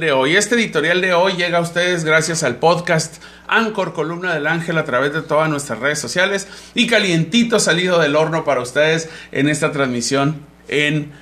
de 0.00 0.12
hoy. 0.12 0.36
Este 0.36 0.54
editorial 0.56 1.00
de 1.00 1.14
hoy 1.14 1.34
llega 1.34 1.58
a 1.58 1.60
ustedes 1.60 2.04
gracias 2.04 2.42
al 2.42 2.56
podcast 2.56 3.22
Anchor 3.48 3.92
Columna 3.92 4.34
del 4.34 4.46
Ángel 4.46 4.76
a 4.78 4.84
través 4.84 5.12
de 5.12 5.22
todas 5.22 5.48
nuestras 5.48 5.78
redes 5.78 5.98
sociales 5.98 6.48
y 6.74 6.86
calientito 6.86 7.58
salido 7.58 7.98
del 7.98 8.16
horno 8.16 8.44
para 8.44 8.60
ustedes 8.60 9.08
en 9.32 9.48
esta 9.48 9.72
transmisión 9.72 10.40
en 10.68 11.12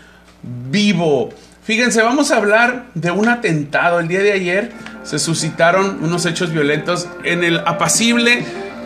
vivo. 0.42 1.32
Fíjense, 1.62 2.02
vamos 2.02 2.30
a 2.30 2.36
hablar 2.36 2.86
de 2.94 3.10
un 3.10 3.28
atentado. 3.28 4.00
El 4.00 4.08
día 4.08 4.20
de 4.20 4.32
ayer 4.32 4.72
se 5.04 5.18
suscitaron 5.18 6.02
unos 6.02 6.26
hechos 6.26 6.52
violentos 6.52 7.08
en 7.22 7.44
el 7.44 7.58
apacible 7.58 8.44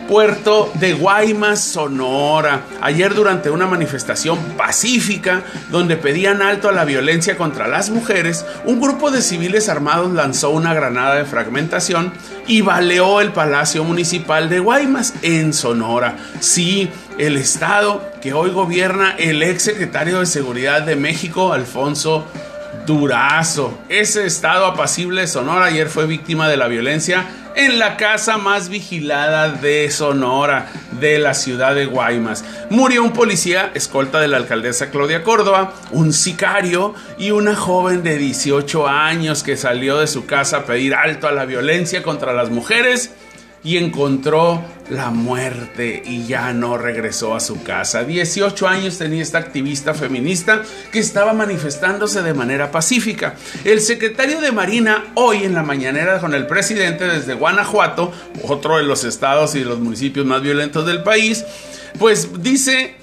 puerto 0.09 0.71
de 0.79 0.93
Guaymas, 0.93 1.63
Sonora. 1.63 2.63
Ayer 2.81 3.13
durante 3.13 3.51
una 3.51 3.67
manifestación 3.67 4.39
pacífica 4.57 5.43
donde 5.69 5.97
pedían 5.97 6.41
alto 6.41 6.67
a 6.67 6.71
la 6.71 6.83
violencia 6.83 7.37
contra 7.37 7.67
las 7.67 7.91
mujeres, 7.91 8.43
un 8.65 8.81
grupo 8.81 9.11
de 9.11 9.21
civiles 9.21 9.69
armados 9.69 10.11
lanzó 10.11 10.49
una 10.49 10.73
granada 10.73 11.13
de 11.13 11.25
fragmentación 11.25 12.11
y 12.47 12.61
baleó 12.61 13.21
el 13.21 13.33
Palacio 13.33 13.83
Municipal 13.83 14.49
de 14.49 14.57
Guaymas 14.57 15.13
en 15.21 15.53
Sonora. 15.53 16.17
Sí, 16.39 16.89
el 17.19 17.37
estado 17.37 18.03
que 18.19 18.33
hoy 18.33 18.49
gobierna 18.49 19.13
el 19.19 19.43
ex 19.43 19.61
secretario 19.61 20.21
de 20.21 20.25
Seguridad 20.25 20.81
de 20.81 20.95
México, 20.95 21.53
Alfonso 21.53 22.25
Durazo. 22.87 23.77
Ese 23.89 24.25
estado 24.25 24.65
apacible 24.65 25.21
de 25.21 25.27
Sonora 25.27 25.65
ayer 25.65 25.87
fue 25.87 26.07
víctima 26.07 26.49
de 26.49 26.57
la 26.57 26.67
violencia 26.67 27.27
en 27.55 27.79
la 27.79 27.97
casa 27.97 28.37
más 28.37 28.69
vigilada 28.69 29.49
de 29.49 29.89
Sonora, 29.91 30.71
de 30.99 31.19
la 31.19 31.33
ciudad 31.33 31.75
de 31.75 31.85
Guaymas. 31.85 32.43
Murió 32.69 33.03
un 33.03 33.13
policía, 33.13 33.71
escolta 33.73 34.19
de 34.19 34.27
la 34.27 34.37
alcaldesa 34.37 34.89
Claudia 34.89 35.23
Córdoba, 35.23 35.73
un 35.91 36.13
sicario 36.13 36.93
y 37.17 37.31
una 37.31 37.55
joven 37.55 38.03
de 38.03 38.17
18 38.17 38.87
años 38.87 39.43
que 39.43 39.57
salió 39.57 39.97
de 39.97 40.07
su 40.07 40.25
casa 40.25 40.57
a 40.57 40.65
pedir 40.65 40.93
alto 40.95 41.27
a 41.27 41.31
la 41.31 41.45
violencia 41.45 42.03
contra 42.03 42.33
las 42.33 42.49
mujeres 42.49 43.11
y 43.63 43.77
encontró 43.77 44.63
la 44.89 45.09
muerte 45.09 46.01
y 46.05 46.25
ya 46.25 46.53
no 46.53 46.77
regresó 46.77 47.35
a 47.35 47.39
su 47.39 47.61
casa. 47.61 48.03
18 48.03 48.67
años 48.67 48.97
tenía 48.97 49.21
esta 49.21 49.37
activista 49.37 49.93
feminista 49.93 50.63
que 50.91 50.99
estaba 50.99 51.33
manifestándose 51.33 52.21
de 52.21 52.33
manera 52.33 52.71
pacífica. 52.71 53.35
El 53.63 53.81
secretario 53.81 54.39
de 54.41 54.51
Marina 54.51 55.11
hoy 55.15 55.43
en 55.43 55.53
la 55.53 55.63
mañanera 55.63 56.19
con 56.19 56.33
el 56.33 56.47
presidente 56.47 57.05
desde 57.05 57.33
Guanajuato, 57.33 58.11
otro 58.43 58.77
de 58.77 58.83
los 58.83 59.03
estados 59.03 59.55
y 59.55 59.63
los 59.63 59.79
municipios 59.79 60.25
más 60.25 60.41
violentos 60.41 60.85
del 60.85 61.03
país, 61.03 61.45
pues 61.97 62.41
dice, 62.41 62.95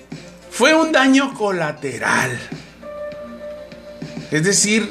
fue 0.50 0.74
un 0.74 0.91
daño 0.91 1.34
colateral. 1.34 2.38
Es 4.30 4.42
decir, 4.42 4.88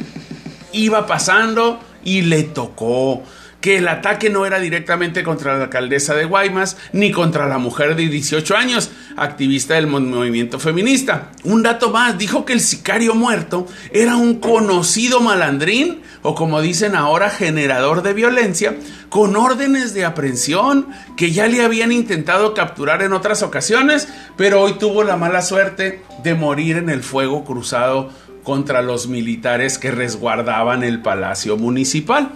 iba 0.72 1.08
pasando 1.08 1.80
y 2.06 2.22
le 2.22 2.44
tocó 2.44 3.24
que 3.66 3.78
el 3.78 3.88
ataque 3.88 4.30
no 4.30 4.46
era 4.46 4.60
directamente 4.60 5.24
contra 5.24 5.58
la 5.58 5.64
alcaldesa 5.64 6.14
de 6.14 6.26
Guaymas 6.26 6.78
ni 6.94 7.12
contra 7.12 7.48
la 7.48 7.58
mujer 7.58 7.96
de 7.96 8.08
18 8.08 8.56
años, 8.56 8.92
activista 9.18 9.74
del 9.74 9.88
movimiento 9.88 10.60
feminista. 10.60 11.32
Un 11.44 11.64
dato 11.64 11.90
más, 11.90 12.16
dijo 12.16 12.46
que 12.46 12.54
el 12.54 12.62
sicario 12.62 13.16
muerto 13.16 13.66
era 13.92 14.18
un 14.18 14.40
conocido 14.40 15.20
malandrín 15.20 16.04
o 16.22 16.36
como 16.36 16.62
dicen 16.62 16.96
ahora 16.96 17.32
generador 17.32 18.04
de 18.04 18.14
violencia 18.14 18.76
con 19.10 19.36
órdenes 19.36 19.96
de 19.96 20.06
aprehensión 20.06 20.88
que 21.18 21.32
ya 21.32 21.48
le 21.48 21.64
habían 21.64 21.92
intentado 21.92 22.54
capturar 22.54 23.02
en 23.02 23.14
otras 23.14 23.42
ocasiones, 23.42 24.08
pero 24.38 24.62
hoy 24.62 24.74
tuvo 24.74 25.04
la 25.04 25.18
mala 25.18 25.42
suerte 25.42 26.04
de 26.24 26.36
morir 26.36 26.78
en 26.78 26.92
el 26.92 27.02
fuego 27.02 27.44
cruzado 27.44 28.12
contra 28.46 28.82
los 28.82 29.10
militares 29.10 29.78
que 29.78 29.92
resguardaban 29.92 30.84
el 30.84 31.02
palacio 31.02 31.58
municipal. 31.58 32.32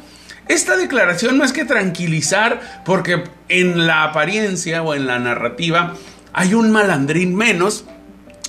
Esta 0.50 0.76
declaración 0.76 1.38
más 1.38 1.54
que 1.54 1.64
tranquilizar, 1.64 2.82
porque 2.84 3.24
en 3.48 3.88
la 3.88 4.04
apariencia 4.04 4.82
o 4.82 4.96
en 4.96 5.08
la 5.08 5.20
narrativa 5.20 5.94
hay 6.34 6.56
un 6.56 6.72
malandrín 6.72 7.36
menos, 7.36 7.86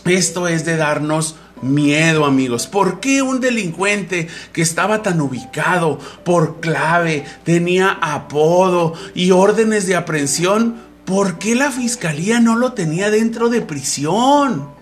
esto 0.06 0.48
es 0.48 0.64
de 0.64 0.76
darnos 0.76 1.36
miedo, 1.60 2.24
amigos. 2.24 2.66
¿Por 2.66 3.00
qué 3.00 3.20
un 3.20 3.40
delincuente 3.40 4.28
que 4.54 4.62
estaba 4.62 5.02
tan 5.02 5.20
ubicado 5.20 5.98
por 6.24 6.60
clave, 6.60 7.24
tenía 7.44 7.98
apodo 8.00 8.94
y 9.14 9.30
órdenes 9.32 9.86
de 9.86 9.96
aprehensión, 9.96 10.76
por 11.04 11.38
qué 11.38 11.54
la 11.54 11.70
fiscalía 11.70 12.40
no 12.40 12.56
lo 12.56 12.72
tenía 12.72 13.10
dentro 13.10 13.50
de 13.50 13.60
prisión? 13.60 14.79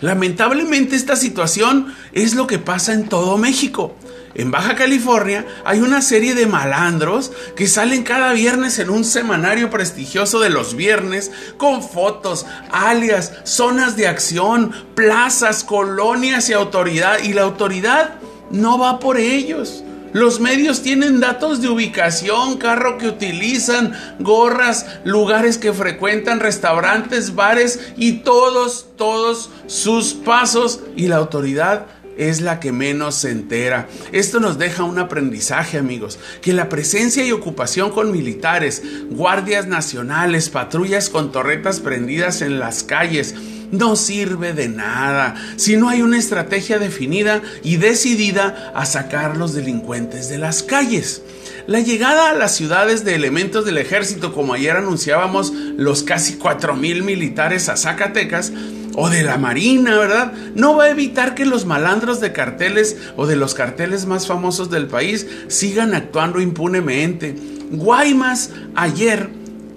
Lamentablemente 0.00 0.94
esta 0.94 1.16
situación 1.16 1.94
es 2.12 2.34
lo 2.34 2.46
que 2.46 2.58
pasa 2.58 2.92
en 2.92 3.08
todo 3.08 3.38
México. 3.38 3.96
En 4.34 4.50
Baja 4.50 4.76
California 4.76 5.46
hay 5.64 5.80
una 5.80 6.02
serie 6.02 6.34
de 6.34 6.46
malandros 6.46 7.32
que 7.56 7.66
salen 7.66 8.02
cada 8.02 8.34
viernes 8.34 8.78
en 8.78 8.90
un 8.90 9.02
semanario 9.02 9.70
prestigioso 9.70 10.40
de 10.40 10.50
los 10.50 10.76
viernes 10.76 11.32
con 11.56 11.82
fotos, 11.82 12.44
alias, 12.70 13.32
zonas 13.44 13.96
de 13.96 14.08
acción, 14.08 14.72
plazas, 14.94 15.64
colonias 15.64 16.50
y 16.50 16.52
autoridad. 16.52 17.20
Y 17.20 17.32
la 17.32 17.42
autoridad 17.42 18.16
no 18.50 18.78
va 18.78 19.00
por 19.00 19.16
ellos. 19.16 19.82
Los 20.12 20.40
medios 20.40 20.82
tienen 20.82 21.20
datos 21.20 21.60
de 21.60 21.68
ubicación, 21.68 22.56
carro 22.56 22.98
que 22.98 23.08
utilizan, 23.08 23.92
gorras, 24.18 24.86
lugares 25.04 25.58
que 25.58 25.72
frecuentan, 25.72 26.40
restaurantes, 26.40 27.34
bares 27.34 27.92
y 27.96 28.18
todos, 28.18 28.86
todos 28.96 29.50
sus 29.66 30.14
pasos. 30.14 30.80
Y 30.96 31.08
la 31.08 31.16
autoridad 31.16 31.86
es 32.16 32.40
la 32.40 32.60
que 32.60 32.72
menos 32.72 33.16
se 33.16 33.30
entera. 33.30 33.88
Esto 34.12 34.40
nos 34.40 34.58
deja 34.58 34.84
un 34.84 34.98
aprendizaje, 34.98 35.78
amigos, 35.78 36.18
que 36.40 36.52
la 36.52 36.68
presencia 36.68 37.24
y 37.24 37.32
ocupación 37.32 37.90
con 37.90 38.10
militares, 38.10 38.82
guardias 39.10 39.66
nacionales, 39.66 40.48
patrullas 40.48 41.10
con 41.10 41.32
torretas 41.32 41.80
prendidas 41.80 42.42
en 42.42 42.58
las 42.58 42.82
calles, 42.82 43.34
no 43.70 43.96
sirve 43.96 44.52
de 44.52 44.68
nada 44.68 45.34
si 45.56 45.76
no 45.76 45.88
hay 45.88 46.02
una 46.02 46.18
estrategia 46.18 46.78
definida 46.78 47.42
y 47.62 47.76
decidida 47.76 48.72
a 48.74 48.86
sacar 48.86 49.36
los 49.36 49.54
delincuentes 49.54 50.28
de 50.28 50.38
las 50.38 50.62
calles. 50.62 51.22
La 51.66 51.80
llegada 51.80 52.30
a 52.30 52.34
las 52.34 52.54
ciudades 52.54 53.04
de 53.04 53.16
elementos 53.16 53.64
del 53.64 53.78
ejército, 53.78 54.32
como 54.32 54.54
ayer 54.54 54.76
anunciábamos, 54.76 55.52
los 55.76 56.04
casi 56.04 56.38
mil 56.76 57.02
militares 57.02 57.68
a 57.68 57.76
Zacatecas, 57.76 58.52
o 58.94 59.10
de 59.10 59.22
la 59.22 59.36
Marina, 59.36 59.98
¿verdad? 59.98 60.32
No 60.54 60.76
va 60.76 60.84
a 60.84 60.90
evitar 60.90 61.34
que 61.34 61.44
los 61.44 61.66
malandros 61.66 62.20
de 62.20 62.32
carteles 62.32 62.96
o 63.16 63.26
de 63.26 63.36
los 63.36 63.54
carteles 63.54 64.06
más 64.06 64.26
famosos 64.26 64.70
del 64.70 64.86
país 64.86 65.26
sigan 65.48 65.94
actuando 65.94 66.40
impunemente. 66.40 67.36
Guaymas 67.70 68.50
ayer 68.74 69.28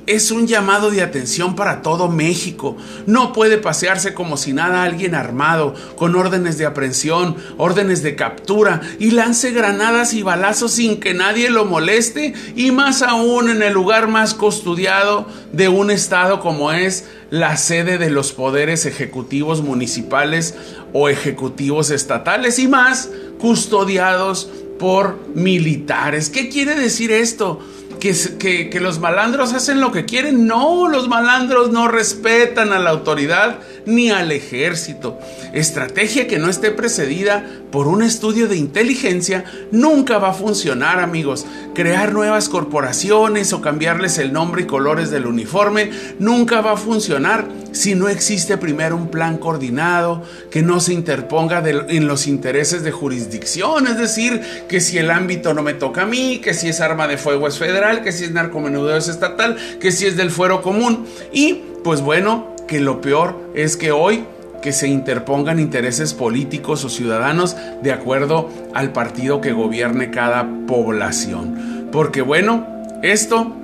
es 0.10 0.32
un 0.32 0.48
llamado 0.48 0.90
de 0.90 1.04
atención 1.04 1.56
para 1.56 1.84
todo 1.84 2.10
México. 2.10 2.76
No 3.06 3.32
puede 3.32 3.60
pasearse 3.60 4.16
como 4.16 4.38
si 4.38 4.54
nada 4.54 4.82
alguien 4.82 5.14
armado, 5.14 5.76
con 5.96 6.16
órdenes 6.16 6.58
de 6.58 6.66
aprehensión, 6.66 7.36
órdenes 7.58 8.02
de 8.02 8.16
captura 8.16 8.82
y 8.98 9.12
lance 9.12 9.52
granadas 9.52 10.16
y 10.16 10.24
balazos 10.24 10.72
sin 10.72 11.00
que 11.00 11.14
nadie 11.14 11.52
lo 11.52 11.66
moleste 11.66 12.34
y 12.56 12.72
más 12.72 13.04
aún 13.04 13.52
en 13.52 13.62
el 13.62 13.74
lugar 13.74 14.08
más 14.08 14.34
custodiado 14.34 15.28
de 15.54 15.70
un 15.70 15.92
estado 15.92 16.40
como 16.40 16.72
es 16.72 17.06
la 17.30 17.56
sede 17.58 18.00
de 18.00 18.10
los 18.10 18.32
poderes 18.32 18.88
ejecutivos 18.88 19.62
municipales 19.62 20.56
o 20.92 21.10
ejecutivos 21.10 21.92
estatales 21.92 22.58
y 22.58 22.68
más 22.68 23.10
custodiados 23.40 24.50
por 24.80 25.20
militares. 25.36 26.30
¿Qué 26.30 26.50
quiere 26.50 26.74
decir 26.74 27.12
esto? 27.12 27.60
Que, 28.00 28.80
los 28.80 29.00
malandros 29.00 29.54
hacen 29.54 29.82
lo 29.82 29.92
que 29.92 30.06
quieren. 30.06 30.48
No, 30.48 30.88
los 30.88 31.08
malandros 31.08 31.72
no 31.72 31.88
respetan 31.88 32.74
a 32.74 32.80
la 32.80 32.90
autoridad 32.90 33.60
ni 33.86 34.10
al 34.10 34.32
ejército. 34.32 35.20
Estrategia 35.54 36.28
que 36.28 36.40
no 36.40 36.50
esté 36.50 36.72
precedida 36.72 37.46
por 37.72 37.88
un 37.88 38.02
estudio 38.02 38.48
de 38.48 38.58
inteligencia 38.58 39.46
nunca 39.72 40.18
va 40.18 40.30
a 40.30 40.34
funcionar, 40.34 41.00
amigos. 41.00 41.46
Crear 41.76 42.14
nuevas 42.14 42.50
corporaciones 42.50 43.54
o 43.54 43.62
cambiarles 43.62 44.18
el 44.18 44.34
nombre 44.34 44.64
y 44.64 44.66
colores 44.66 45.12
del 45.12 45.26
uniforme 45.26 45.92
nunca 46.20 46.62
va 46.62 46.74
a 46.74 46.78
funcionar 46.78 47.48
si 47.72 47.96
no 47.96 48.10
existe 48.10 48.58
primero 48.58 48.96
un 48.96 49.10
plan 49.10 49.38
coordinado 49.38 50.24
que 50.50 50.62
no 50.62 50.80
se 50.80 50.94
interponga 50.94 51.64
en 51.68 52.08
los 52.08 52.28
intereses 52.28 52.84
de 52.84 52.92
jurisdicción. 52.92 53.88
Es 53.88 53.98
decir, 53.98 54.42
que 54.68 54.82
si 54.82 54.98
el 54.98 55.12
ámbito 55.12 55.54
no 55.54 55.62
me 55.62 55.74
toca 55.74 56.04
a 56.04 56.06
mí, 56.06 56.40
que 56.40 56.54
si 56.54 56.70
es 56.70 56.82
arma 56.82 57.08
de 57.08 57.18
fuego 57.18 57.48
es 57.48 57.58
que 58.02 58.12
si 58.12 58.26
es 58.26 58.32
narcomenudeo 58.32 58.98
es 58.98 59.08
estatal, 59.08 59.58
que 59.80 59.92
si 59.92 60.06
es 60.06 60.16
del 60.16 60.32
fuero 60.32 60.62
común. 60.62 61.06
Y 61.32 61.62
pues 61.84 62.02
bueno, 62.02 62.56
que 62.68 62.80
lo 62.80 63.02
peor 63.02 63.36
es 63.54 63.76
que 63.76 63.92
hoy 63.92 64.24
que 64.62 64.72
se 64.74 64.88
interpongan 64.88 65.60
intereses 65.60 66.14
políticos 66.14 66.84
o 66.84 66.90
ciudadanos 66.90 67.56
de 67.82 67.92
acuerdo 67.92 68.50
al 68.74 68.92
partido 68.92 69.42
que 69.42 69.54
gobierne 69.54 70.12
cada 70.12 70.48
población. 70.68 71.88
Porque 71.92 72.22
bueno, 72.22 72.68
esto 73.02 73.56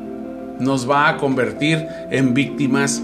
nos 0.60 0.89
va 0.89 1.10
a 1.10 1.18
convertir 1.18 1.86
en 2.12 2.33
víctimas 2.33 3.01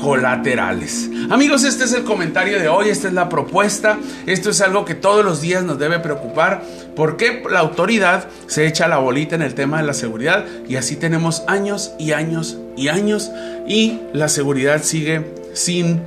colaterales. 0.00 1.10
Amigos, 1.30 1.64
este 1.64 1.84
es 1.84 1.92
el 1.92 2.04
comentario 2.04 2.58
de 2.58 2.68
hoy, 2.68 2.88
esta 2.88 3.08
es 3.08 3.14
la 3.14 3.28
propuesta, 3.28 3.98
esto 4.26 4.50
es 4.50 4.60
algo 4.60 4.84
que 4.84 4.94
todos 4.94 5.24
los 5.24 5.40
días 5.40 5.64
nos 5.64 5.78
debe 5.78 5.98
preocupar, 5.98 6.62
porque 6.94 7.42
la 7.50 7.60
autoridad 7.60 8.28
se 8.46 8.66
echa 8.66 8.88
la 8.88 8.98
bolita 8.98 9.34
en 9.34 9.42
el 9.42 9.54
tema 9.54 9.78
de 9.78 9.86
la 9.86 9.94
seguridad 9.94 10.44
y 10.68 10.76
así 10.76 10.96
tenemos 10.96 11.42
años 11.46 11.92
y 11.98 12.12
años 12.12 12.58
y 12.76 12.88
años 12.88 13.30
y 13.66 14.00
la 14.12 14.28
seguridad 14.28 14.82
sigue 14.82 15.34
sin 15.54 16.02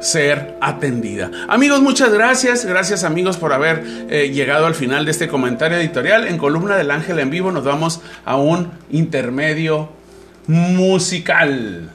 ser 0.00 0.56
atendida. 0.60 1.30
Amigos, 1.48 1.80
muchas 1.80 2.12
gracias. 2.12 2.64
Gracias 2.64 3.04
amigos 3.04 3.38
por 3.38 3.52
haber 3.52 3.82
eh, 4.10 4.30
llegado 4.32 4.66
al 4.66 4.74
final 4.74 5.04
de 5.06 5.10
este 5.10 5.28
comentario 5.28 5.78
editorial. 5.78 6.28
En 6.28 6.36
columna 6.36 6.76
del 6.76 6.90
ángel 6.90 7.18
en 7.18 7.30
vivo 7.30 7.50
nos 7.50 7.64
vamos 7.64 8.00
a 8.24 8.36
un 8.36 8.70
intermedio 8.90 9.88
musical. 10.46 11.90